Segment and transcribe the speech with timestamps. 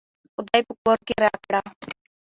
[0.35, 1.59] خداى په کور کې راکړه